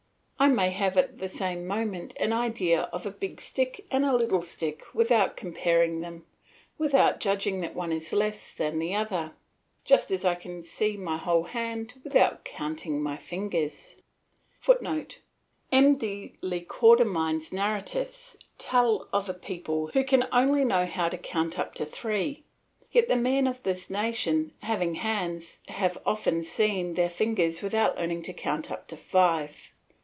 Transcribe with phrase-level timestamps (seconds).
[0.43, 4.15] I may have at the same moment an idea of a big stick and a
[4.15, 6.25] little stick without comparing them,
[6.79, 9.33] without judging that one is less than the other,
[9.85, 13.97] just as I can see my whole hand without counting my fingers.
[14.59, 15.21] [Footnote:
[15.71, 15.93] M.
[15.95, 21.75] de le Cordamines' narratives tell of a people who only know how to count up
[21.75, 22.41] to three.
[22.91, 28.23] Yet the men of this nation, having hands, have often seen their fingers without learning
[28.23, 29.69] to count up to five.